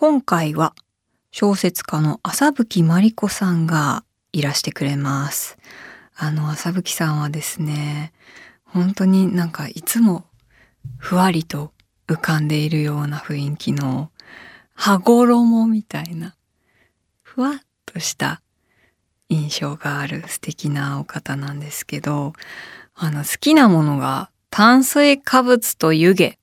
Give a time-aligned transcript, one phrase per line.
[0.00, 0.74] 今回は
[1.30, 5.58] 小説家の浅吹真理子さんがいらしてくれます。
[6.16, 8.14] あの浅吹さんはですね、
[8.64, 10.24] 本当になんかいつも
[10.96, 11.74] ふわりと
[12.08, 14.10] 浮かんでいるような雰囲気の
[14.72, 16.34] 羽衣みたいな
[17.22, 18.40] ふわっとした
[19.28, 22.32] 印象がある素敵なお方なんですけど、
[22.94, 26.38] あの好きなものが炭水化物と湯気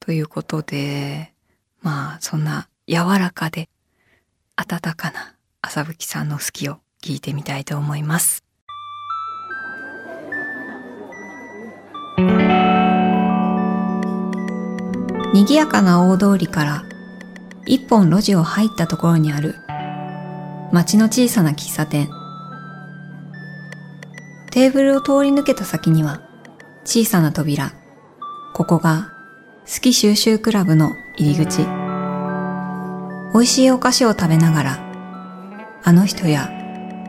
[0.00, 1.32] ということで、
[1.86, 3.68] まあそんな柔らかで
[4.56, 8.42] 温かな朝吹さんの好きを聞いてみたいと思います。
[15.32, 16.84] 賑やかな大通りから
[17.66, 19.54] 一本路地を入ったところにある
[20.72, 22.08] 町の小さな喫茶店。
[24.50, 26.20] テーブルを通り抜けた先には
[26.84, 27.70] 小さな扉。
[28.54, 29.15] ここが
[29.68, 31.66] 好き収集クラブの入り口。
[33.34, 34.78] 美味しいお菓子を食べながら、
[35.82, 36.48] あの人や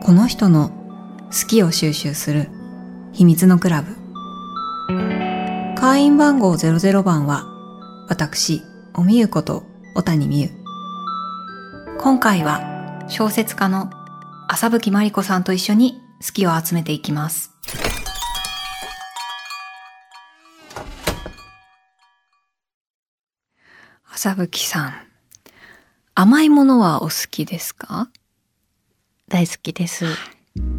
[0.02, 0.70] この人の
[1.26, 2.48] 好きを収集する
[3.12, 3.94] 秘密のクラブ。
[5.76, 7.44] 会員番号00番は、
[8.08, 8.60] 私、
[8.92, 9.62] おみゆこと
[9.94, 10.50] 小谷美優。
[12.00, 13.88] 今回は小説家の
[14.48, 17.57] 浅吹まりこさんと一緒に好きを集めていきます。
[24.20, 24.94] 浅吹さん、
[26.16, 28.10] 甘いものはお好きですか？
[29.28, 30.06] 大好きです。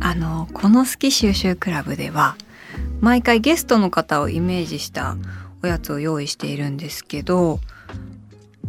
[0.02, 2.36] あの、この好き収集クラブでは、
[3.00, 5.16] 毎回ゲストの方をイメージした
[5.64, 7.62] おやつを用意しているんですけど、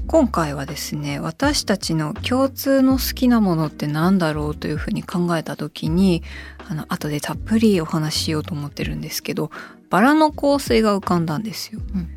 [0.06, 6.22] 今回はですね、私たちの共通の好きなものって何だろうというふうに考えた時に、
[6.68, 9.50] あの、後でたっぷりお話ししようと思ってるんですけど、
[9.88, 11.80] バラの香水が浮かんだんですよ。
[11.92, 12.08] うん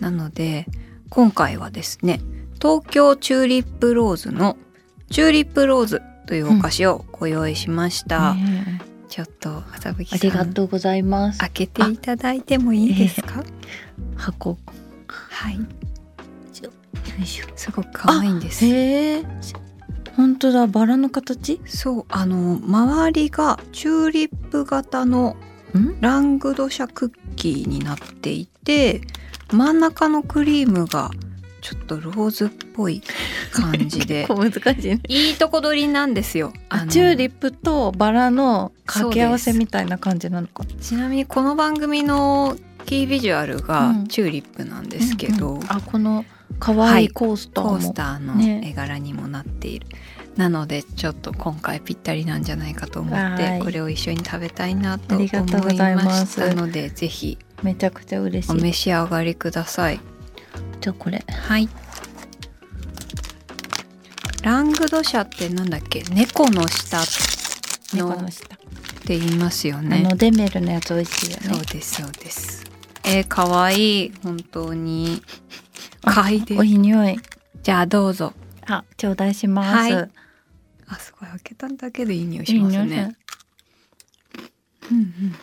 [0.00, 0.66] なので、
[1.14, 2.22] 今回はですね、
[2.54, 4.56] 東京チューリップローズの
[5.10, 8.32] チューリップローズというお菓子をご用意しました。
[8.32, 11.38] ねえちょっとあさんりがとうございます。
[11.40, 13.44] 開けていただいてもいいですか、
[14.16, 14.56] 箱。
[15.06, 15.58] はい。
[17.56, 18.64] すごく可愛いんです。
[18.64, 19.24] へえ。
[20.16, 21.60] 本当だ、バラの形？
[21.66, 25.36] そう、あの周りがチューリップ型の
[25.76, 26.00] ん？
[26.00, 29.02] ラングドシャクッキーになっていて、
[29.56, 31.10] 真ん中のクリームが
[31.60, 33.02] ちょっとローズっぽい
[33.52, 34.26] 感じで。
[34.28, 35.00] 結構難しいね。
[35.08, 36.52] いいとこ取りなんですよ。
[36.68, 40.64] あ、チューリッップとバラの掛け合わせみたいな感じなのか。
[40.64, 44.06] プちなみにこの番組のキービジュアルがうん。
[44.08, 45.64] チューリップなんですけど、うんうん。
[45.68, 46.24] あ、この
[46.58, 47.70] 可愛いコースターも。
[47.70, 48.60] コースターのね。
[48.64, 49.86] 絵柄にもなっている、
[50.36, 53.36] なのでちょっと今回ぴったりなんじゃないかと思っはい。
[53.36, 58.52] てこれを一緒に食べたいなとあ思いましたのでぜひめちゃくちゃ嬉しい。
[58.52, 60.00] お召し上がりください
[60.80, 61.24] じゃあこれ。
[61.28, 61.68] はい
[64.42, 66.02] ラングドシャってなんだっけ？
[66.10, 66.98] 猫の舌
[67.94, 68.46] 猫の下。
[69.04, 71.64] て言いますよあねのデメルのやつ美味しいよねそう。
[71.66, 72.64] ですそうです
[73.04, 75.22] えー、かわいい本当に
[76.04, 77.18] あ嗅いでおいい匂い。
[77.62, 78.32] じゃあどうぞ
[78.66, 79.76] あ、頂戴します。
[79.76, 80.10] はい
[80.88, 83.16] あすごい開けただけでいい匂いしますね
[84.90, 85.34] うんうん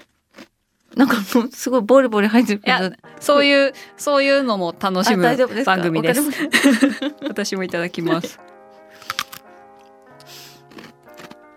[0.96, 2.92] なんかもうすごいボリボリ入ってるけど。
[3.20, 5.24] そういうそういうのも楽しむ
[5.66, 6.22] 番組です
[7.28, 8.40] 私もいただきます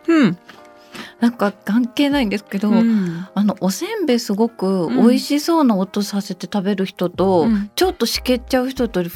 [0.09, 0.38] うん、
[1.20, 9.06] なんか関係ないんですけど、うんあのおせんべいすごく美味しそうな音させて食べる人と、うんちょっとしけっちゃう人とい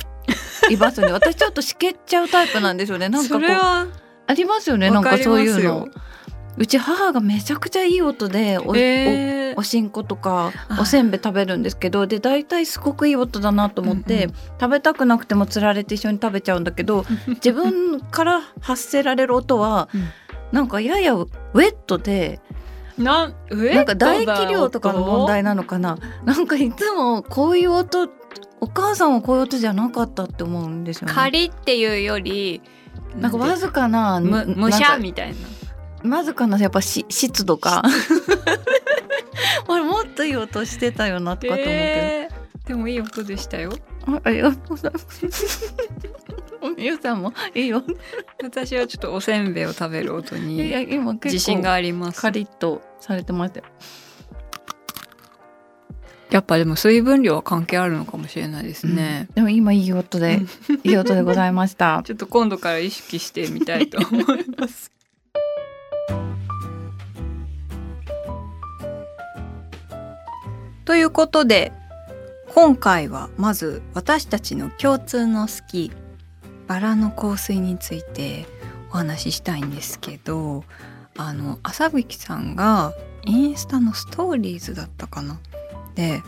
[0.78, 1.12] ますよね。
[1.12, 3.08] 私ちょっとしけっちゃうタイプなんですよね。
[3.08, 3.86] なんかこそうれは
[4.26, 4.90] ありますよね。
[4.90, 5.88] なんかそういうの。
[6.58, 9.58] うち母がめちゃくちゃいい音でお,お、えー。
[9.58, 20.08] おしんことかあおせんべい食べるんですけどで大体すごくいい音だなと思って、うんう食べたくなくてもつられて一緒に食べちゃうんだけど 自分から発せられる音は、うん。
[20.52, 22.40] なんかややウェットで
[22.96, 25.98] ななんか唾液量とかの問題なのかな。
[26.24, 28.08] なんかいつもこういう音
[28.60, 31.14] お母さんはこういう音じゃなかったって思うんですよね。
[31.14, 32.62] カリっていうより
[33.18, 35.36] なんかわずかなむむしゃみたいな
[36.10, 37.82] わずかなやっぱし湿度か
[39.68, 42.36] 俺もっといい音してたよなとかと思うけど、えー
[42.66, 43.70] でもいい音でしたよ
[44.06, 45.74] あありがとうございます。
[46.76, 47.82] ゆうさんもいいよ。
[48.42, 50.56] 私はちょっとおせんべいを食べる音に
[51.24, 53.66] 自信がありますカリッとされてましたよ。
[56.30, 60.40] やっぱでも水分量は関係あるのかもしれないですね、でも今いい音で
[60.82, 62.02] いい音でございました。
[62.04, 64.95] ちょっと今度から意識してみたいと思います。
[70.84, 71.72] ということで
[72.54, 75.92] 今回はまず私たちの共通の好き
[76.66, 78.46] バラの香水について
[78.90, 80.64] お話ししたいんですけど
[81.16, 82.92] あの朝吹さんが
[83.24, 85.38] インスタのストーリーズだったかな？
[85.94, 86.22] で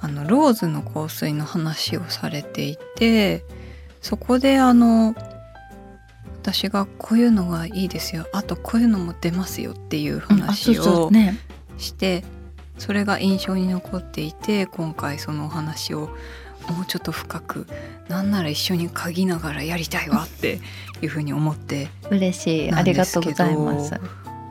[0.00, 3.44] あのローズの香水の話をされていて
[4.00, 5.14] そこであの
[6.46, 8.24] 私がこういうのがいいですよ。
[8.32, 11.10] あとこういうのも出ますよっていう話を
[11.76, 12.24] して
[12.78, 16.08] それが印象に残っていて今回そのお話を
[16.70, 17.66] もうちょっと深く
[18.08, 20.60] なんなら一緒に嗅ぎながらやりたいわって
[21.02, 22.72] いうふうに思って嬉しい。
[22.72, 23.94] ありがとうございます。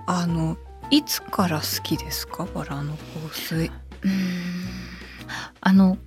[0.06, 0.58] あの
[0.92, 2.46] いつから好きですか？
[2.54, 3.72] バラの香水。
[5.62, 5.98] あの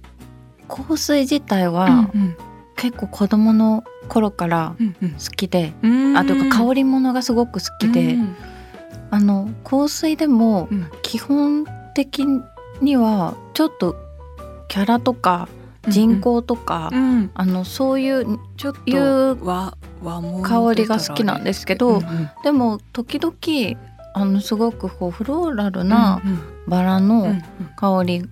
[0.68, 2.36] 香水自体は、うんうん、
[2.76, 5.92] 結構子供の頃から好きで、うん。
[6.10, 8.20] うん、あというか香り物がすごく好きで、うん。
[8.20, 8.36] うん、
[9.10, 10.68] あの香水でも
[11.02, 12.24] 基本的
[12.80, 13.96] にはちょっと
[14.68, 15.48] キャラとか
[15.86, 17.02] 人口とか、うん。
[17.02, 18.80] うん、あのそういうちょっと
[20.42, 23.78] 香りが好きなんですけど、うんうん、でも時々
[24.14, 26.20] あのすごくこうフローラルな
[26.66, 27.34] バラの
[27.76, 28.28] 香り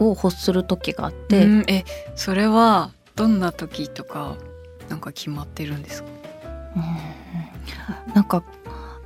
[0.00, 4.36] を欲する時があって、うんうん、えそれはどんな時とか
[4.88, 6.08] なんか決まってるんですか、
[6.76, 8.42] うん、なんか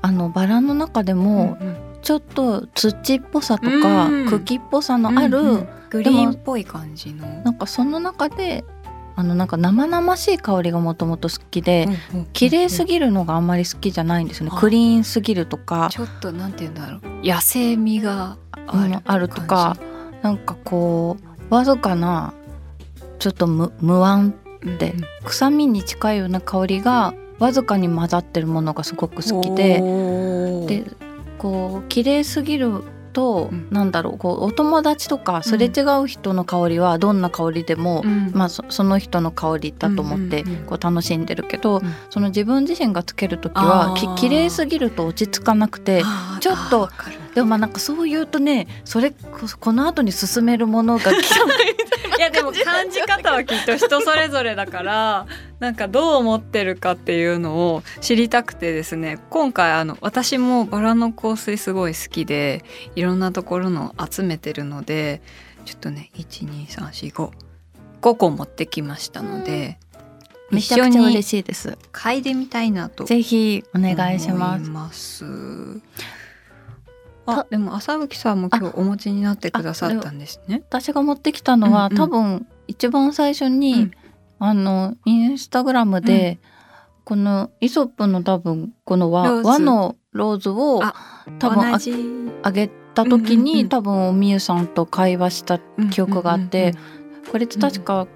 [0.01, 1.57] あのバラの中でも、
[2.03, 5.69] ちょっと土っぽさとか、茎っぽさのある、うんうん。
[5.91, 7.27] グリーンっぽい感じの。
[7.45, 8.65] なんかその中で
[9.15, 15.89] あのなんか生々しい香りがもともと好きで、うんうん、綺麗すぎるのがあんまり好きじゃないんですよね、クリーンすぎるとか。
[15.93, 17.01] ちょっとなんて言うんだろう。
[17.23, 19.77] 野生味がある,、あるとか
[20.23, 21.17] なんかこ
[21.51, 22.33] うわずかな
[23.19, 24.35] ちょっと無無安
[24.79, 29.81] で、うんうん、臭みに近いような香りがわずかに混ざってるものがすごく好きで
[30.67, 30.91] で
[31.39, 46.03] こう綺麗すぎると、うん、なんだろうこうお友達とかすれ違う人の香りはどんな香りでも、うん、まあ、その人の香りだと思ってこう楽しんでるけど、うん、その自分自身がつける時はき綺麗すぎると落ち着かなくて
[46.41, 46.89] ちょっと
[47.35, 49.13] でもまあなんかそう言うとねそれ
[49.61, 51.15] この後に進めるものが い
[52.19, 55.27] やでも感じ方はきっと人それぞれだから
[55.59, 62.65] なんかどう思ってるかっていうのを知りたくてですね今回あの私もバラの香水すごい好きで
[62.95, 65.23] いろんなところの集めてるので
[65.65, 67.31] ちょっとね12345
[68.03, 69.79] 5個持ってきましたので。
[70.51, 71.79] めちゃくちゃ嬉しいです。
[71.93, 73.05] 嗅いでみたいなと。
[73.05, 75.25] ぜひお願いします。
[77.27, 80.63] あでも朝吹さんも今日お持ちになってくださったんですね。
[80.69, 83.91] 私が持ってきたのは、うんうん、多分一番最初に、うん、
[84.39, 86.49] あのインスタグラムで、うん、
[87.05, 90.83] このイソップの多分この和和のローズを
[91.39, 91.73] 多分
[92.43, 95.61] あげた時に、うんうんうん、多分おみゆさんと会話した
[95.91, 96.79] 記憶があって、うん。
[96.79, 98.07] うんうん、これって確か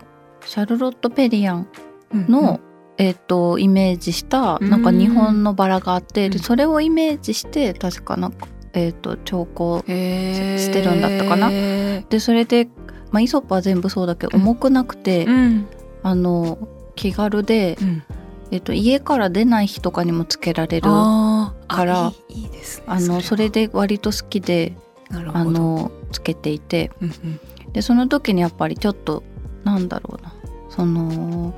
[0.45, 1.69] シャルロット・ペリアン
[2.13, 2.61] の、うんうん。
[2.99, 11.49] えーと、イメージしたなんか日本のバラがあって、でそれをイメージして確かなんかえーと、調香してるんだったかな？
[11.49, 12.69] でそれで、
[13.11, 15.67] まあ、イソップは全部そうだけど重くなくて、うん、
[16.03, 16.59] あの
[16.95, 18.03] 気軽で、うん、
[18.51, 24.77] えーと、家から出ない日とかにもつけられるからいいです、ね、あのそれで割と好きで
[25.11, 29.23] あのつけていて、うんうん、でその時にやっぱりちょっと
[29.65, 30.35] なんだろうな
[30.69, 31.55] その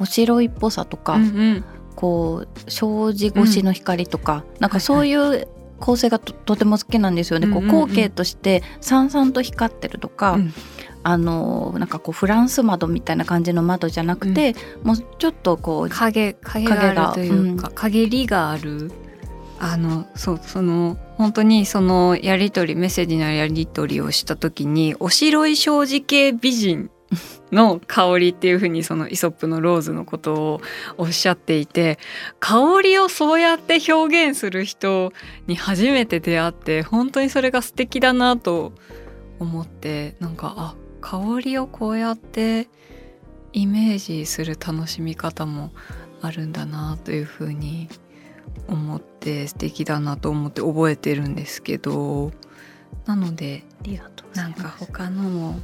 [0.00, 1.64] お白いっぽさとか、うんうん、
[1.96, 5.48] こう障子越しの光とか、うん、なんかそういう
[5.82, 7.48] 構成がとても好きなんですよね。
[7.48, 10.54] こう光景としてさんさんと光ってるとか、うん、
[11.02, 18.92] あのなんかこうフランス窓みたいな感じの窓じゃなくて、うん、もうちょっとこう影影があるというか、うん、陰りがある。
[19.58, 26.90] あのそうその本当にそのやり取りメッセージのやり取りをした時にお白い正直系美人
[27.52, 30.60] の香りっていうふうにそのイソップのローズのことを
[30.96, 31.98] おっしゃっていて
[32.40, 35.12] 香りをそうやって表現する人
[35.46, 38.72] に初めて出会って本当にそれが素敵だなと
[39.38, 42.68] 思ってなんかあ香りをこうやって
[43.52, 45.72] イメージする楽しみ方も
[46.22, 47.88] あるんだなというふうに
[48.68, 52.32] 思って素敵だなと思って覚えてるんですけど。
[53.06, 53.64] なので
[54.34, 55.60] なんか他のも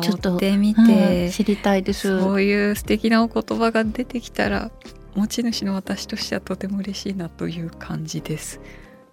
[0.00, 2.18] 香ってみて、うん、知りたいです。
[2.18, 4.70] そういう素敵なお言葉が出てきたら
[5.14, 8.60] 持ち主の私としてはとても嬉しいなという感じです。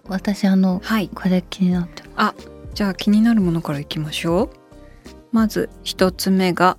[0.08, 2.34] 私あの、はい、これ気になってあ
[2.74, 4.50] じゃあ気になるものからいきましょう。
[5.32, 6.78] まず一つ目が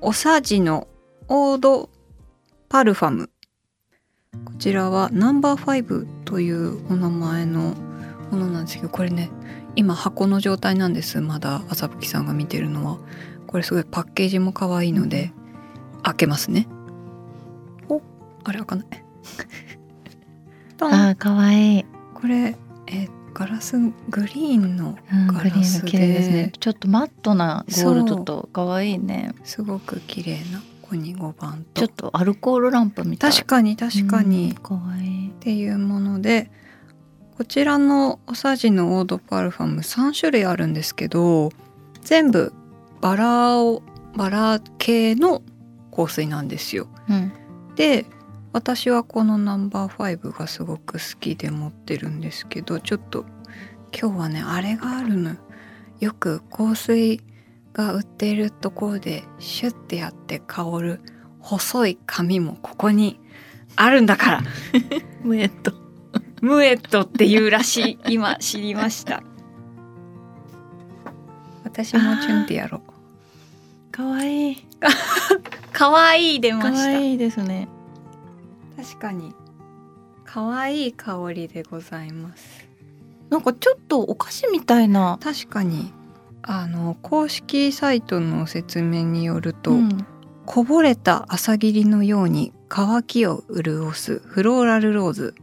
[0.00, 0.88] おさじの
[1.28, 1.90] オード
[2.68, 3.30] パルファム。
[4.44, 7.74] こちらはナンバーファイブというお名前の
[8.30, 9.30] ものなんですけどこれね
[9.76, 12.98] 今箱の状態なんですまだ朝吹さんが見てるのは。
[13.46, 15.32] これすごいパッケージも可愛いので
[16.02, 16.68] 開けますね。
[18.44, 18.88] あれわかんない。
[20.80, 21.84] あかわいい。
[22.14, 22.56] これ
[22.86, 24.98] えー、ガラスグリーンの
[25.32, 26.52] ガラスで,、ですね。
[26.58, 29.34] ちょっとマットなゴールドと可愛いね。
[29.44, 31.86] すごく綺麗なここに5番と。
[31.86, 33.32] ちょっとアルコールランプみたい。
[33.32, 35.28] 確かに確かに、可愛い。
[35.28, 36.50] っていうもので
[37.38, 41.50] こちらのおさじのオードパルファム3種類あるんですけど
[42.00, 42.52] 全部
[43.00, 43.80] バラを
[44.16, 45.42] バラ系の
[45.94, 46.88] 香水なんですよ。
[47.08, 47.32] うん、
[47.76, 48.06] で
[48.52, 53.24] 私はこのナンバー5がすごく好きで持ってるんですけどちょっと
[53.96, 55.36] 今日はねあれがあるの。
[56.00, 57.20] よく香水
[57.72, 61.00] が売っているところでシュッてやって香る
[61.38, 63.20] 細い紙もここに
[63.76, 64.42] あるんだから。
[65.22, 65.77] ムエット
[66.48, 67.98] ムエットっていうらしい。
[68.08, 69.22] 今知りました。
[71.62, 72.80] 私もチュンってやろ
[73.88, 73.92] う。
[73.92, 74.52] かわい。
[74.52, 74.66] い。
[75.72, 76.72] かわいい出ました。
[76.72, 77.68] かわいいですね。
[78.76, 79.34] 確かに。
[80.24, 82.66] 可愛い香りでございます。
[83.28, 85.18] なんかちょっとお菓子みたいな。
[85.22, 85.92] 確かに。
[86.42, 90.06] あの公式サイトの説明によると、うん、
[90.46, 95.34] こぼれた朝霧のように乾きを潤すフローラルローズ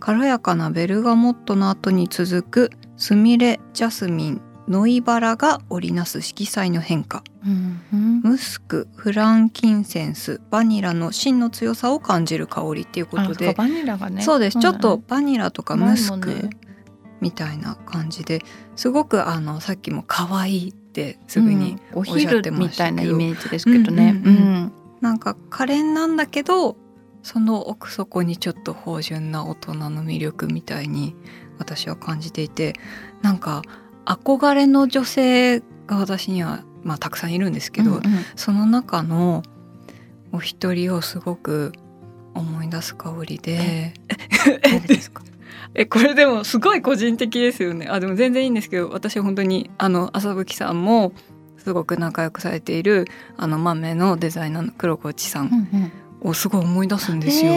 [0.00, 13.52] 軽やかなベルガモットの後に続くスミレジャスミンノイバラが織りなす色彩の変化、うんうん、ムスクフランキンセンスバニラの芯の強さを感じる香りっていうことで。
[13.52, 14.22] バニラがね。
[14.22, 16.50] そうです、ちょっとバニラとかムスク
[17.20, 18.42] みたいな感じで
[18.76, 26.76] すごくあのさっきも可愛いってすぐにおっしゃってましたけど、うん、みたいなイメージですけどね、うん、うん、なんか可憐なんだけど
[27.22, 31.14] その奥底にちょっと芳醇な大人の魅力みたいに
[31.58, 32.74] 私は感じていて
[33.22, 33.62] なんか
[34.06, 38.02] 憧れの女性が私には、まあ、たくさんいるんですけど、うんうん、
[38.36, 39.42] その中の
[40.32, 41.72] お一人をすごく
[42.34, 43.92] 思い出す香りで。
[44.62, 45.22] 誰ですか？
[45.74, 47.86] えこれでもすごい個人的ですよね。
[47.88, 51.12] あでも全然いいんですけど私は本当にあの麻吹さんも
[51.58, 55.68] すごく仲良くされているあの豆のデザイナーの黒河内さん
[56.20, 57.52] をすごい思い出すんですよ。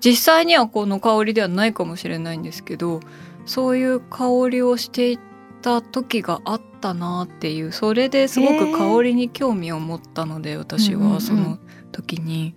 [0.00, 3.00] 実際にはこの香りではないかもしれないんですけど
[3.46, 5.18] そういう香りをしてい
[5.60, 11.58] た時があったなっていうそれですごく香りに興味を持ったので私はその
[11.90, 12.54] 時に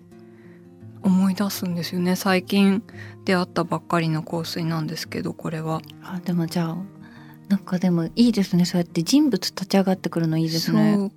[1.01, 2.83] 思い出すんですよね最近
[3.25, 5.81] 出会ったばっかりの香水なんですけどこれは。
[6.03, 6.77] あでもじゃあ
[7.49, 11.11] なんかでもいいですねそうやって人物立ち上がってくるのいいですね。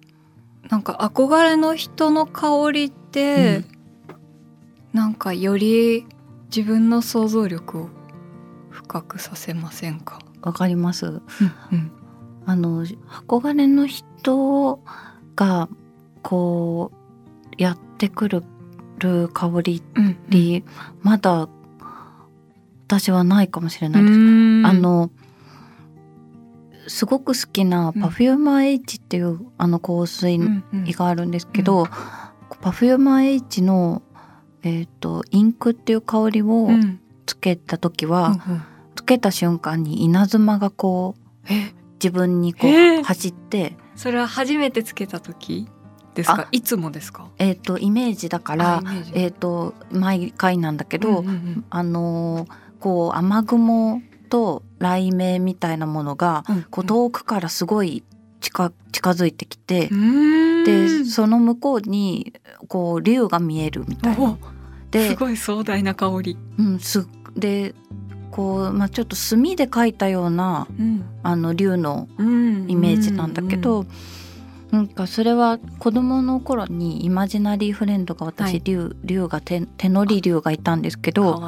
[0.70, 3.64] なんか憧れの人の香りって、
[4.92, 6.06] うん、なんかより
[6.54, 7.88] 自分の想像力を
[8.70, 10.18] 深くさせませんか？
[10.42, 11.22] わかります、うん
[11.72, 11.92] うん、
[12.46, 14.80] あの憧れの人
[15.36, 15.68] が
[16.22, 18.42] こうやってくる
[19.32, 20.64] 香り、うんうん、
[21.02, 21.48] まだ
[22.86, 24.14] 私はないかもしれないです。
[24.14, 25.10] あの
[26.88, 31.86] すごく好きなパフューマー H っていう、あの香水があるんですけど、
[32.60, 34.02] パフューマー H の、
[34.62, 36.68] えーと、インクっていう香りを
[37.26, 38.62] つけた時は、うんうん、
[38.94, 41.52] つけた瞬間に稲妻がこう
[41.94, 43.76] 自分にこう走って。
[43.96, 45.68] それは初めてつけた時
[46.14, 46.48] ですか？
[46.52, 47.28] いつもですか？
[47.38, 48.82] えっ、ー、とイメージだから
[49.14, 52.46] えっ、ー、と毎回なんだけど、うんうんうん、あの
[52.80, 58.02] こう雨雲と雷鳴みたいなものが、こう遠くからすごい
[58.40, 59.88] 近近づいてきて
[60.66, 62.34] でその向こうに
[62.68, 64.36] こう竜が見えるみたいな。
[64.90, 66.38] ですごい壮大な香り。
[66.58, 67.74] うん、すで
[68.30, 72.22] こう、まあ、ちょっと墨で描いたような、うん、あの竜のイ
[72.76, 73.92] メージなんだけど、うんうん
[74.74, 81.40] なんかそれは子供の頃にイマジナリーフレンドが私、はい、竜竜が手手乗り竜がいたんですけど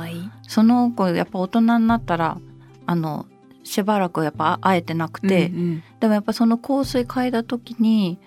[0.46, 2.38] その子やっぱ大人になったら
[2.86, 3.26] あの
[3.64, 8.18] しばらくやっぱ会えてなくて、うんうん、でもやっぱその香水嗅いだ時に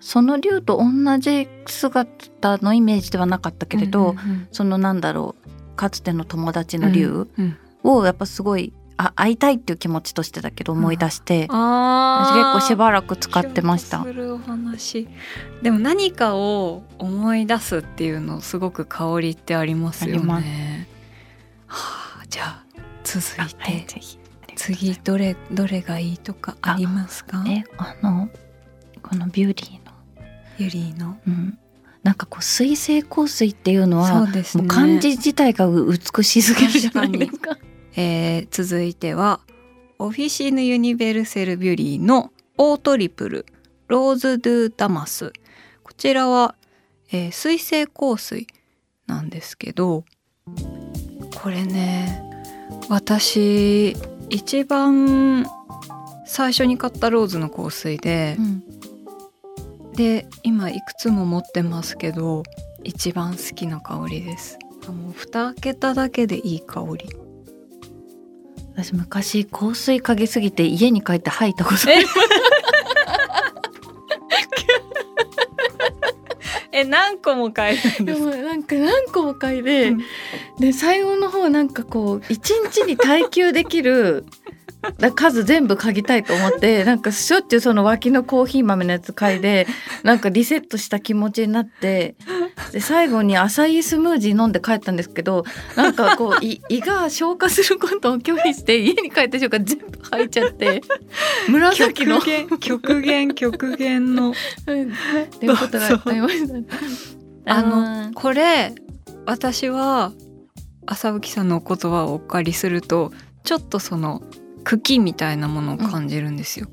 [0.00, 7.28] その竜と同じ姿のイメージではなかったけれど、うんうんうん、そのなんだろうかつての友達の竜
[7.82, 14.02] をやっぱすごいあ会いたいっていう気持ちとしてだけど思い出して、うん、私結構しばらく使ってました。
[14.02, 15.08] お話。
[15.62, 20.88] でも何かを思い出すっていうのすごく香りってありますよね。
[21.66, 22.65] はあ、じゃあ
[23.06, 23.86] 続いて、はい、
[24.56, 27.44] 次どれどれがいいとかありますか？
[27.48, 28.28] えあの
[29.02, 29.92] このビューリーの。
[30.58, 31.58] ビュリーの、うん、
[32.02, 37.58] なんかこう水性香水っていうのはそうです、ね、漢字自体が美しすぎるじゃないですか。
[37.94, 39.40] えー、続いては
[39.98, 43.46] オフィシーヌ・ユニベルセル・ビュリーのオートリプル
[43.88, 45.32] ローズ・ドゥ・ダマス。
[45.82, 46.54] こちらは、
[47.12, 48.46] えー、水性香水
[49.06, 50.04] なんですけど
[51.42, 52.22] これね
[52.88, 53.96] 私
[54.30, 55.46] 一番
[56.26, 58.62] 最初に買ったローズの香水で、うん。
[59.94, 62.42] で今いくつも持ってますけど
[62.84, 64.58] 一番好きな香りです。
[64.88, 67.08] もう蓋開けただけでいい香り。
[68.74, 72.06] 私昔香水嗅ぎすぎて家に帰って吐いたことある
[76.76, 79.98] え何個も買えるんでもなんか何個も嗅いで、うん。
[80.60, 84.26] で最後の方なんかこう一日に耐久できる
[84.98, 89.66] だ数全部嗅ぎたいと思ってなんかしょっちゅうその脇のコーヒー豆のやつ嗅いで
[90.02, 92.14] なんかリセットした気持ちになって
[92.72, 95.44] で最後にアサイースムージー飲んで帰ったんですけど
[95.76, 100.82] なんかこう 胃胃が消化することを拒否して家に帰った瞬間全部吐いちゃって
[101.48, 104.34] 紫の極限極限極限の っ
[105.38, 106.54] ていうことがありました。
[107.48, 108.74] あのこれ
[109.24, 110.12] 私は
[110.86, 113.12] 麻吹さんのお言葉をお借りすると
[113.44, 114.22] ちょっとその
[114.64, 116.66] 茎みたいなものを感じるんですよ。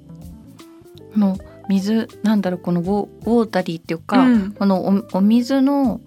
[1.16, 1.38] の
[1.70, 4.52] 水なんだろうこのウォータリーっていうか、うん。
[4.52, 6.02] このおお水の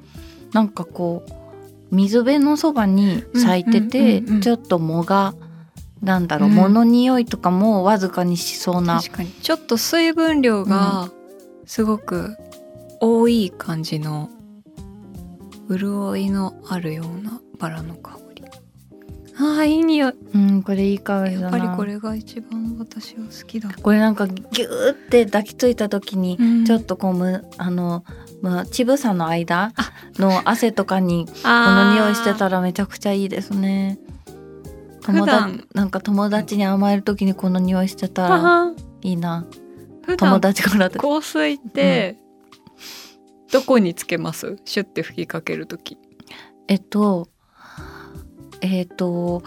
[0.52, 4.40] なんかこう水辺のそばに咲いてて、うんうんうんうん。
[4.40, 5.34] ちょっと藻が
[6.02, 6.54] なんだろう、うん。
[6.56, 9.30] 物匂いとかもわずかにしそうな確かに。
[9.30, 11.10] ちょっと水分量が
[11.64, 12.36] すごく
[13.00, 14.30] 多い感じの
[15.68, 18.18] 潤いのあるようなバラの香
[19.38, 19.44] り。
[19.44, 20.14] あーいい匂い。
[20.34, 23.70] うんこれいい香りやだなっぱりこれが一番私は好きだ。
[23.82, 28.04] これなんかギューって抱きついた時に、うんちょっとこうむあの
[28.42, 33.98] まあ、乳房の間あの汗とかに ここの匂いしてたらめちゃくちゃいいですね。
[35.02, 39.46] 友達なんか友達に甘える時にこの匂いしてたらあいいな
[40.04, 42.16] 普友段達からで香水って
[43.52, 44.56] どこにつけます？
[44.64, 45.96] シュッて吹きかけるとき。
[46.68, 47.28] えっと
[48.60, 49.42] えっと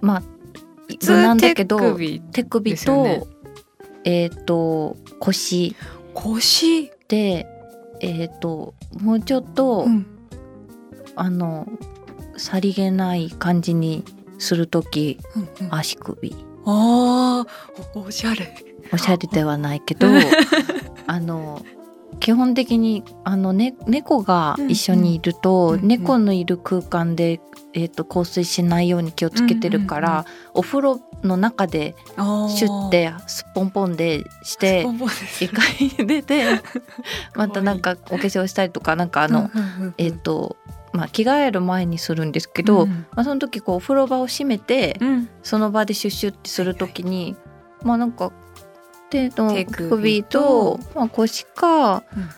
[0.00, 0.22] まあ
[1.06, 1.78] 無難だけど
[2.32, 3.22] 手首と、ね。
[4.04, 5.76] えっと腰。
[6.14, 6.90] 腰？
[7.08, 7.46] で
[8.00, 10.06] えっともうちょっと、うん。
[11.16, 11.66] あの
[12.36, 14.04] さりげない感じに
[14.38, 15.74] する時うんうん。
[15.74, 16.34] 足首。
[16.66, 17.46] あ
[17.94, 18.54] おしゃれ。
[18.92, 20.08] おしゃれではないけど
[21.06, 21.62] あの
[22.20, 27.40] 基本的にあの、ね、猫が一緒にいると、うんうん猫のいる空間で、
[27.72, 34.86] えー、と香水しないように気をつけてるから、お風呂の中でシュッてすっぽんぽんでして
[35.40, 36.44] 一回出て
[37.34, 39.50] またなんかお化粧したりとかなんかあの、
[39.98, 40.56] えっ、と
[40.92, 43.06] まあ着替える前にするんですけど、うん。
[43.12, 45.28] まあ、その時こうお風呂場を閉めて、うん。
[45.42, 47.36] その場でシュッシュってする時に
[47.82, 48.32] まあなんか
[49.10, 52.28] 手の手首首とと、まあ、腰かうん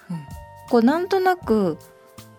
[0.71, 1.77] こうなんとなく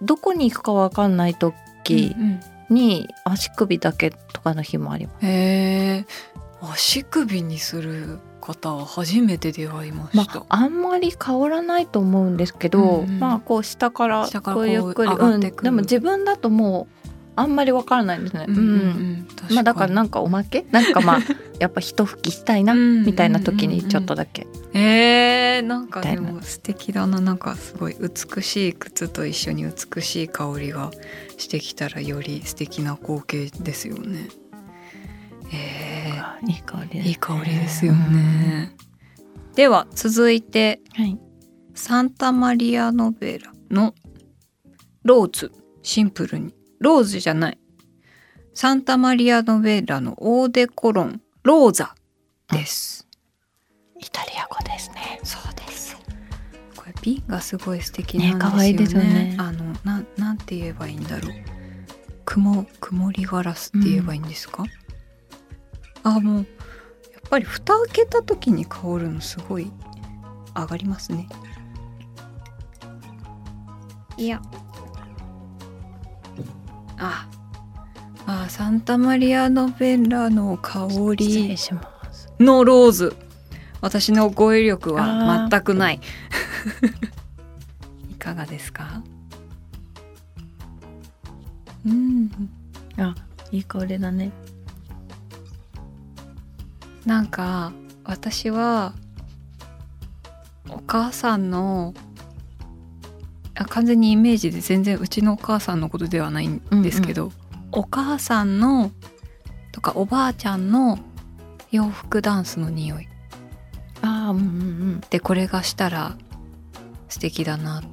[0.02, 2.40] どこに行くかわかんない時うんうん。
[2.70, 5.26] に足首だけとかの日もあります。
[5.26, 5.30] へ
[6.00, 6.06] え
[6.62, 13.20] 足首にする方は初めて出会いまました、あ、あんまり変わらないと思うんですけど、うんうん。
[13.20, 16.93] まあこう下からこうゆっくりうん、でも自分だともう
[17.36, 18.46] あんまりわからないですね。
[19.52, 20.66] まあだからなんかおまけ？
[20.72, 21.20] なんかまあ
[21.60, 24.48] やっぱ一吹きしたいなうんみたいな時にちょっとだけ。
[24.74, 30.92] えー、なんかでも素敵だななんかすごい美しい靴と一緒に美しい香りが
[31.38, 34.28] してきたらより素敵な光景ですよね。
[35.52, 36.12] え
[36.48, 38.76] いい香りですー、いい香りですよね。
[39.56, 41.20] では続いてはい。
[41.76, 43.96] サンタマリアノベラの
[45.04, 47.58] ローズシンプルにローズじゃない
[48.54, 51.96] サンタマリアノベラのオーデコロンローザ
[52.52, 53.08] です。
[53.98, 55.18] イタリア語ですね。
[55.24, 55.96] そうです。
[56.76, 58.44] これ瓶がすごい素敵なんですよね。
[58.44, 61.32] ね可愛いですよねあのなんなんて言えばいいんだろう。
[62.26, 64.66] 曇曇りガラスって言えばいいんですか？
[66.04, 66.46] あもうやっ
[67.30, 69.72] ぱり蓋開けた時に香るのすごい
[70.54, 71.30] 上がりますね。
[74.18, 74.42] いや。
[76.98, 77.28] あ。
[78.26, 81.56] あサンタマリアノベラの香失り。
[82.40, 83.16] のローズ
[83.82, 86.00] 私の語彙力は全くない
[88.10, 89.04] いかがですか？
[91.86, 92.32] うん
[92.98, 93.14] あ、
[93.52, 94.32] いい香りだね。
[97.06, 97.74] なんか
[98.06, 98.94] 私は
[100.70, 101.94] お母さんの
[103.56, 107.32] あ完全にイメージで全然うちのお母さんのことではないんですけど、
[107.72, 108.92] お母さんの
[109.72, 111.00] とかおばあちゃんの
[111.72, 113.08] 洋服ダンスの匂い。
[114.02, 114.48] ああ、うんうんう
[114.96, 115.02] ん。
[115.10, 116.18] でこれがしたら
[117.10, 117.84] 素敵だなっ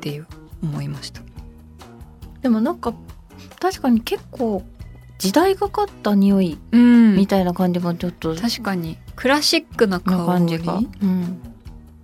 [0.00, 0.26] ていう
[0.62, 1.22] 思いました。
[2.42, 2.94] でもなんか
[3.60, 4.62] 確かに結構
[5.18, 8.34] 時代がかった匂いうんみたいな感じもちょっと。
[8.34, 8.98] 確かに。
[9.16, 11.55] クラシックな香りな感じが、うん、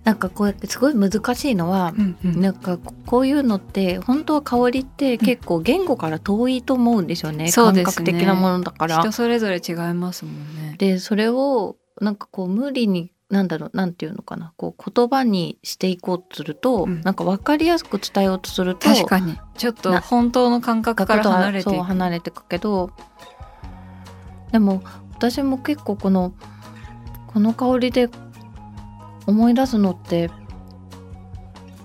[0.03, 2.41] なんかこうやってすごい難しいのは、うんうん。
[2.41, 7.83] なんかここういうのって本当は香りって結構言語から遠いと思うんですよね、そうですね。
[7.85, 8.99] 感覚的なものだから。
[8.99, 9.11] 人。
[9.11, 10.75] それぞれ違いますもんね。
[10.77, 14.53] でそれをなんかこう無理になんだろうなんていうのかな。
[14.57, 17.01] こう言葉にしていこうとすると、うん。
[17.01, 19.37] なんか分かりやすく伝えようとすると確かに。
[19.57, 22.91] ちょっとな本当の感覚から離れてそういく離れていくけど
[24.51, 24.83] でも
[25.15, 26.33] 私も結構この
[27.27, 28.09] この香りで
[29.25, 30.29] 思い出すのって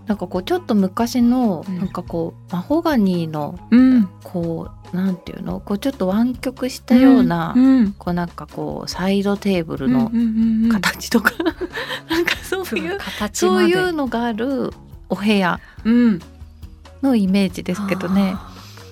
[0.09, 1.79] なんかこうちょっと昔の、うん。
[1.79, 4.09] なんかこうマホガニーのうん。
[4.25, 5.61] こうなんていうの？
[5.61, 7.93] こうちょっと湾曲したような、うん。
[7.93, 11.33] こうなんかこうサイドテーブルのうんうんうん形とか、
[12.09, 14.73] なんかそういう形そういうのがある
[15.11, 16.21] お部屋うん。
[17.03, 18.35] のイメージですけどね。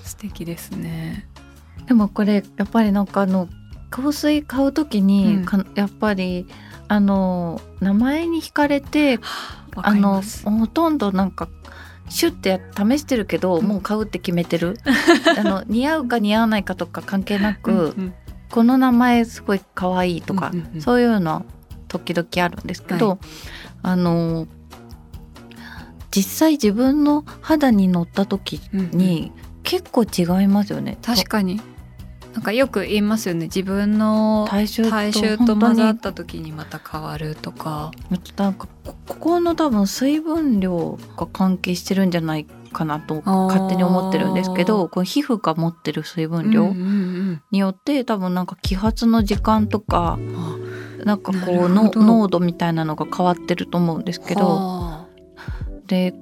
[0.04, 1.26] 素敵ですね。
[1.86, 3.48] でもこれやっぱりなんかあの
[3.88, 5.44] 香水買う時に、うん。
[5.46, 6.46] かやっぱり
[6.88, 9.18] あの名前に惹かれて
[9.76, 11.48] あのほとんどなんか
[12.08, 13.66] シュッてや試してるけど、うん。
[13.66, 14.78] もう買うって決めてる。
[15.38, 18.14] あの似合うか似合わないかとか関係なく、うんうん。
[18.50, 20.80] この名前すごい可愛いとか、うんうんうん。
[20.80, 21.44] そういうの
[21.88, 23.18] 時々あるんですけど、は
[23.82, 24.46] あの
[26.10, 30.98] 実際自分の肌に乗った時に結構違いますよね。
[31.02, 31.60] 確かに
[32.36, 33.46] なんかよく言いますよね。
[33.46, 37.92] 自分の体臭と混ざった時にまた変わるとか。
[38.36, 42.44] なんかこここの多分水分量が関係してるんじゃない
[42.74, 46.74] かなと勝手に思ってるんですけどこの皮膚が持ってる水分量
[47.50, 54.40] によって多分なんか揮発の時間とかうんなんかこなう濃度みたいなのが変わってると思うんですけど。
[54.46, 55.06] は
[55.86, 56.12] で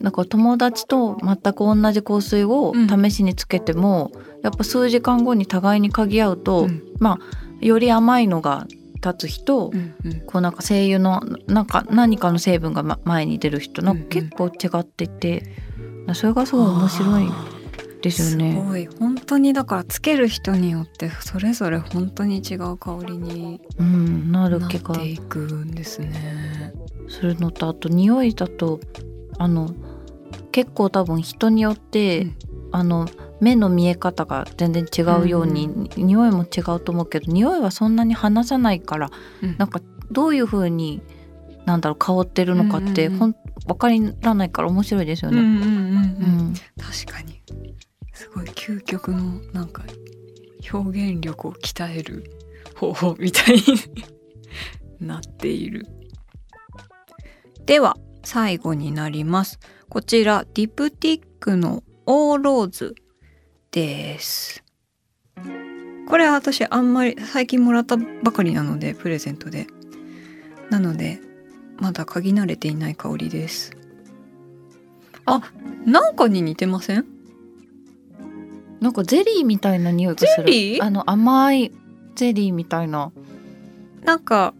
[0.00, 6.82] なんか友達と全く同じ香水を試しにつけても、やっぱ数時間後に互いに嗅ぎ合うあと、うん。
[6.98, 10.20] まあより甘いのが立つ人、うんうん。
[10.26, 14.28] こうなんか精油のなんか何かの成分がま前に出る人なんかうんうん。
[14.30, 15.42] 結構違っていて、
[16.14, 17.28] それがすごい面白い
[18.02, 18.62] ですよすね。
[18.64, 18.86] ごい。
[19.00, 24.94] 本当にだからつける人によってそれぞれ本当に違う香りにうん、なっ気が。
[24.94, 26.72] ていくんですね。
[27.08, 28.80] するのとあと匂いだと
[29.38, 29.74] あの
[30.52, 32.36] 結構多分人によって、うん。
[32.70, 33.08] あの
[33.40, 39.10] 目の見え方が全然違うように、うん匂いも違うと思うけど匂いはそんなに離さないから
[39.42, 39.56] うん。
[39.56, 41.00] なんかどういう風に
[41.64, 43.18] なんだろう香ってるのかって、うんうんうん。
[43.18, 43.36] ほん
[43.66, 43.88] 分か
[44.22, 45.38] らないから面白いですよね。
[45.38, 46.54] うんうんうんううんん。
[46.78, 47.42] 確かに。
[48.12, 49.84] すごい究極のなんか
[50.72, 52.24] 表現力を鍛える
[52.74, 53.62] 方法みたいに
[55.00, 55.86] なっている。
[57.64, 59.58] では最後になります
[59.90, 62.94] こちらディプティックのオーローズ
[63.70, 64.62] です。
[66.06, 69.66] これは私あんまり最近もらったばかりなのでプレゼントで。
[70.68, 71.20] なので
[71.78, 73.72] まだ嗅ぎ慣れていない香りです。
[75.24, 75.40] あ
[75.86, 77.06] なんかに似てません？
[78.80, 80.44] なんかゼリーみたいな匂いがする。
[80.44, 80.84] ゼリー？
[80.84, 81.72] あの甘い
[82.14, 83.10] ゼリーみたいな。
[84.04, 84.52] なんか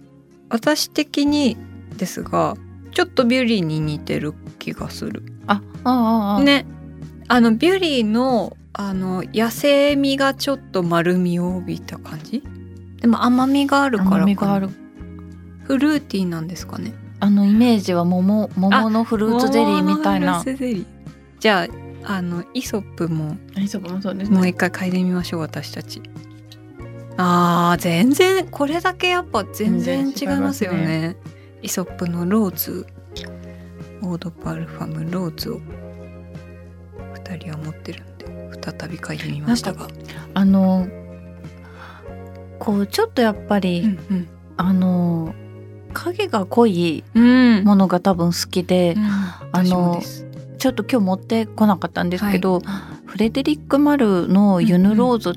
[0.48, 1.58] 私的に
[1.98, 2.56] ですが
[2.98, 5.22] ちょっとビュリーに似てる気がする。
[5.46, 6.42] あああああ。
[6.42, 6.66] ね。
[7.28, 12.42] あのビュリーのあの野生味がちょっと丸みを帯びた感じ？
[13.00, 14.16] でも甘みがあるからかな。
[14.16, 14.70] 甘みがある。
[15.62, 16.92] フルーティーなんですかね？
[17.20, 20.44] あのイメージは桃桃のフルーツゼリーみたいな。
[21.38, 21.68] じゃ
[22.04, 26.02] ああのイソップもあそこもそうですもう一回嗅いでみましょう私たち。
[27.16, 31.16] あー全然これだけやっぱ全然違いますよ全然違ね
[31.62, 32.86] イソップのローズ
[34.02, 35.60] オードパルファムローズを
[37.14, 38.26] 二人は持ってるんで
[38.62, 39.88] 再び嗅いでみましたが。
[40.34, 40.86] あの
[42.58, 44.28] こうちょっとやっぱり、うん
[44.60, 45.34] あの
[45.92, 47.64] 影が濃いうん。
[47.64, 48.96] ものが多分好きで、
[49.52, 50.02] あの
[50.58, 52.60] ちょっと今日持ってこなかったんですけど、
[53.06, 55.34] フレデリック・マルの「ユヌ・ローズ」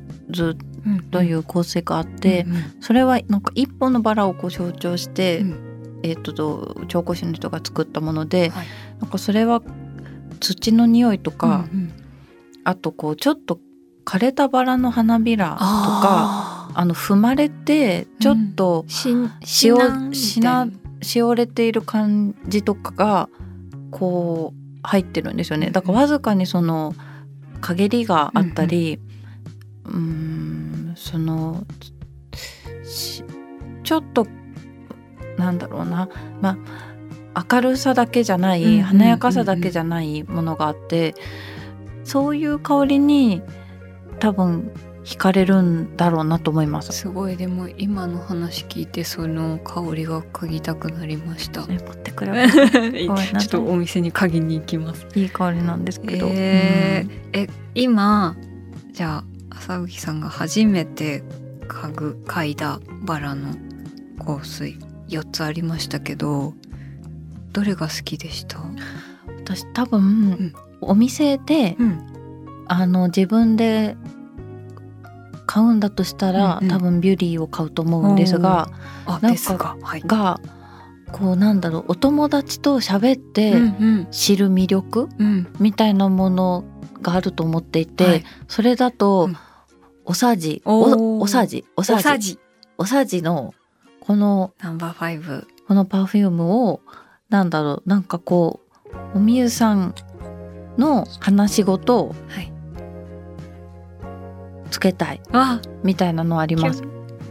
[1.11, 2.63] というう香水があって、んうん。
[2.81, 5.70] それはなんか一本のバラをこう象徴して、うん
[6.03, 8.67] えっとと調香師の人が作ったもので、はい。
[8.99, 9.61] なんかそれは
[10.39, 11.93] 土の匂いとか、うんうん。
[12.63, 13.59] あとこうちょっと
[14.05, 20.67] 枯れたバラの花びらとかああの踏まれてちょっとーしんしおしな
[21.01, 23.29] しおれている感じとかが
[23.89, 25.69] こう入ってるんですよね。
[25.71, 26.93] だからわずかにその
[27.61, 28.99] 陰りがあったり
[29.85, 31.65] うーんその
[32.83, 33.23] し
[33.83, 34.27] ちょっと
[35.37, 36.09] なんだろうな。
[36.41, 36.57] ま
[37.33, 38.83] あ明るさだけじゃない、うんうんうんうん。
[38.83, 41.15] 華やかさだけじゃないものがあって
[42.03, 43.41] そういう香りに
[44.19, 44.71] 多分
[45.03, 46.91] 惹かれるんだろうなと思います。
[46.91, 47.35] すごい。
[47.35, 51.65] でも今の話聞いてその香りが嗅ぎたくなりました。
[51.65, 55.07] 持ってくれば ちょっとお店に嗅ぎに行きます。
[55.15, 58.35] いい香りなんですけど、えー、え今
[58.91, 61.23] じゃあ浅吹さんが初めて
[61.67, 63.55] 嗅ぐ嗅いだバラの
[64.23, 64.77] 香水
[65.11, 66.53] 4つありましたけど
[67.51, 68.59] どれが好きでした？
[69.37, 73.95] 私多分、うん、お店で、うん、あの自分で
[75.45, 78.69] 買うんだとしたら、うんうん、多分ビュリーを買うと思うんですが
[79.21, 80.39] なんかはい、が
[81.11, 83.53] こうなんだろうお友達と喋って
[84.11, 85.27] 知る魅力、うん。
[85.27, 86.63] うん、みたいなもの
[87.01, 89.37] があると思っていて、はい、それだと、うん、
[90.05, 90.61] おさじ。
[90.63, 91.65] おおさじ。
[91.75, 92.39] おさじ。
[92.77, 93.53] おさじの
[94.01, 95.47] このナンバーファイブ。
[95.67, 96.81] このパフュームを
[97.29, 98.59] なんだろうなんかこ
[99.13, 99.95] うおみゆさん
[100.77, 102.51] の話し事を、はい。
[104.69, 105.21] つけたい
[105.83, 106.81] みたいなのあります？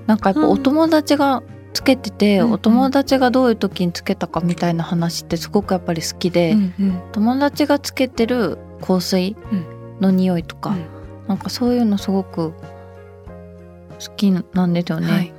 [0.06, 9.36] なんかやっぱお友達がつけてて、うん、お友達がどういう時につけたかみたいな話ってすごくやっぱり好きで、うんうん、友達がつけてる香水
[10.00, 10.86] の匂いとか、うん、
[11.28, 15.10] なんかそういうのすごく好きなんですよね。
[15.10, 15.32] はい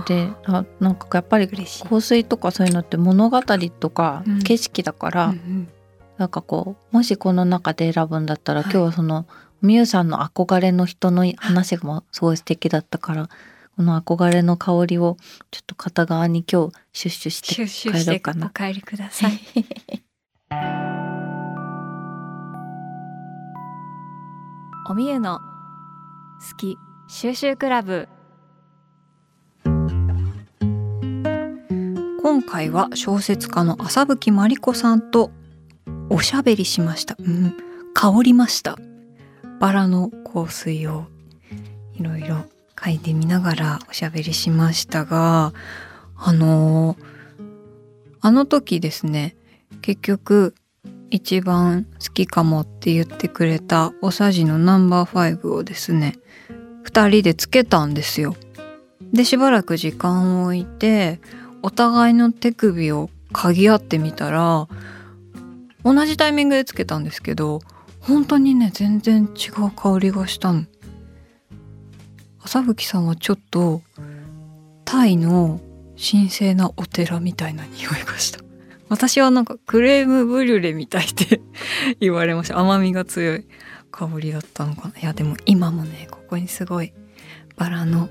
[0.00, 5.68] であなんかやっぱり香水とかそういうのって物語とか景色だから、うんうん、
[6.16, 9.26] なんかこうもしこの中で選ぶんだったら、はい、今日はその
[9.60, 13.28] みゆさんの憧れの人の話もすごい素敵だったから
[13.76, 15.16] この憧れの香りを
[15.50, 18.46] ちょっと片側に今日シュッシュして帰ろうかな。
[18.48, 19.32] お帰りください。
[24.90, 26.76] おみゆの好き
[27.08, 28.08] 収集クラブ
[32.22, 35.32] 今回は小説家の浅吹真理子さんと
[36.08, 37.16] おしゃべりしました。
[37.18, 37.56] うん、
[37.94, 38.78] 香りました。
[39.58, 41.06] バラの香水を
[41.94, 42.44] いろいろ
[42.76, 45.52] 嗅いでみながらおしゃべりしましたが
[46.16, 46.96] あの
[48.20, 49.36] あの時ですね
[49.82, 50.54] 結局
[51.10, 56.14] 一番好きかもって言ってくれたおさじのナンバー5をですね
[56.84, 58.36] 2人でつけたんですよ。
[59.12, 61.20] でしばらく時間を置いて
[61.62, 64.68] お互いの手首を嗅ぎ合ってみたら
[65.84, 67.60] 同じタイミングでつけたんですけど
[68.00, 70.64] 本当にね全然違う香りがしたの。
[72.44, 73.82] 朝吹さんはちょっと
[74.84, 75.60] タイの
[75.96, 78.40] 神聖なお寺みたいな匂いがした。
[78.88, 81.40] 私はなんかクレームブリュレみたいって
[82.00, 82.58] 言われました。
[82.58, 83.46] 甘みが強い
[83.92, 85.00] 香りだったのかな。
[85.00, 86.92] いやでも今もねここにすごい
[87.56, 88.10] バラの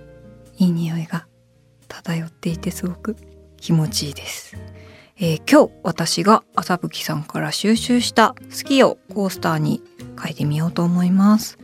[0.57, 1.27] いい匂いが
[1.89, 3.17] 漂っていてすごく
[3.61, 4.57] 気持ちいいです
[5.23, 9.83] えー、今日私が朝吹さんから収集した好きをコースターに
[10.19, 11.59] 書いてみようと思います。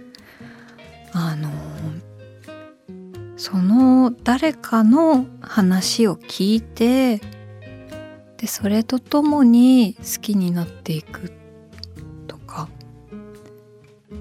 [1.12, 7.20] あのー、その誰かの話を聞いて
[8.38, 11.34] でそれとともに好きになっていく
[12.28, 12.70] とか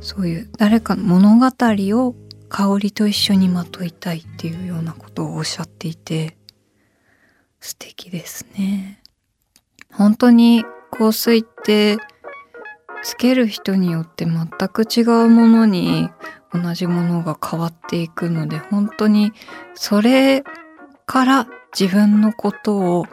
[0.01, 2.15] そういう誰かの物語を
[2.49, 6.39] 香りと一緒にまといたいっていうようなことをおっしゃっていて
[7.67, 9.03] 素敵ですね。
[9.93, 10.65] 本当に
[10.97, 11.99] 香水って
[13.03, 16.09] つける人によって全く違うものに
[16.53, 19.33] 同じものが変わっていくので本当に
[19.75, 20.45] それ
[21.07, 21.49] から
[21.79, 23.07] 自分のことを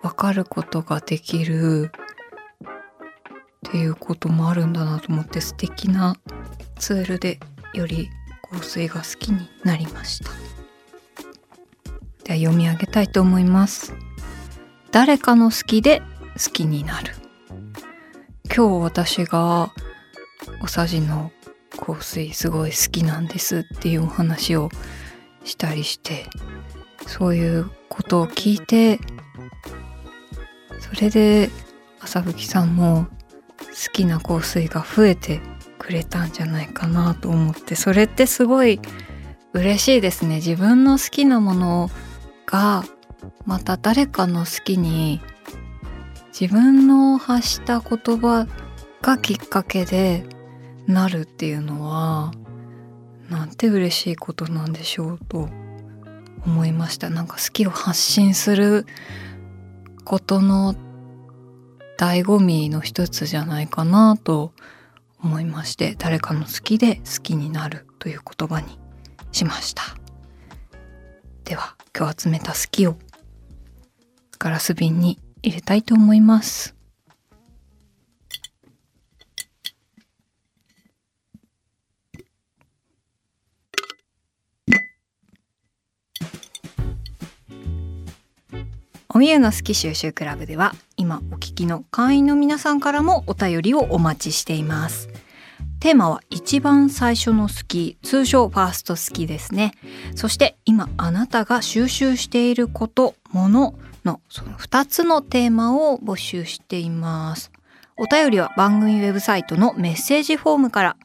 [0.00, 1.92] 分かることができる
[3.68, 6.16] っていうこともあるんだなと思って素敵な
[6.78, 7.38] ツールで
[7.74, 8.08] より
[8.50, 10.61] 香水が好きになりました
[12.32, 13.92] では読み上げたいと思います。
[14.90, 16.00] 誰かの好きで
[16.42, 17.12] 好きになる。
[18.44, 19.70] 今日私が
[20.62, 21.30] おさじの
[21.76, 24.70] 香水すごい好きなんですっていうお話を
[25.44, 26.26] したりして
[27.06, 28.98] そういうことを聞いて
[30.80, 31.50] それで
[32.00, 33.08] 朝吹さんも
[33.58, 35.40] 好きな香水が増えて
[35.78, 38.80] くれたんじゃないかなと思ってそれってすごい
[39.52, 40.36] 嬉しいですね。
[40.36, 41.90] 自分の好きなもの
[42.52, 42.84] が
[43.46, 45.20] また誰かの好きに
[46.38, 48.46] 自分の発した言葉
[49.00, 50.24] がきっかけで
[50.86, 52.32] なるっていうのは
[53.30, 55.48] なんて嬉しいことなんでしょうと
[56.44, 57.08] 思いました。
[57.08, 58.84] なんか好きを発信する
[60.04, 60.74] ことの
[61.98, 64.52] 醍醐味の一つじゃないかなと
[65.22, 68.78] 思いまして誰かの好きで好きになるという言葉に
[69.30, 69.82] しました。
[71.44, 71.81] では。
[71.96, 72.96] 今日集めた好きを
[74.38, 76.74] ガラス瓶に入れたいと思います。
[89.14, 95.10] おみゆの好き収集クラブでは今お聞きの会員の皆さんからもお便りをお待ちしています。
[95.82, 99.72] テーマは一番最初の好き通称ファースト好きですね
[100.14, 107.50] そして今あなたが収集していることもののその2つのテーマを募集しています
[107.96, 110.96] お便りは番組ウェブサイトのメッセージフォームから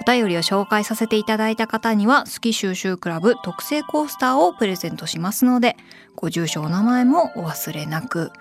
[0.00, 5.76] お便りを紹介させていただいた方には、好き収集クラブ特製コースターをプレゼントしますので、
[6.16, 8.32] ご住所お名前もお忘れなく。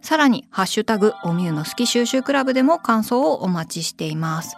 [0.00, 4.56] さらに、ハッシュタグ、おみゆの好き収集クラブでも感想をお待ちしています。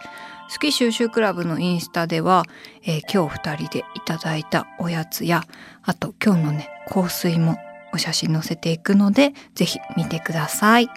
[0.51, 2.43] 好き収集クラブのインスタでは、
[2.83, 5.43] えー、今日二人でいただいたおやつや、
[5.83, 7.57] あと今日のね、香水も
[7.93, 10.89] お写真載せていくので、ぜひ見てください。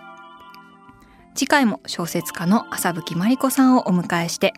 [1.38, 4.54] 次回も小説家の浅吹真理子さんをお迎えして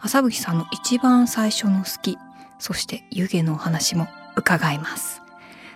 [0.00, 2.18] 浅吹さんの一番最初の好き
[2.58, 5.22] そして湯気のお話も伺います。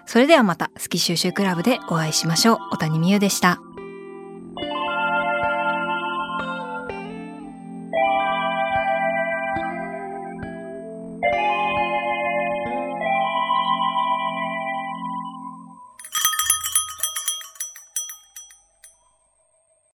[0.04, 2.58] それではまた好き収集クラブでお会いしましょう。
[2.72, 3.60] 小谷美優でした。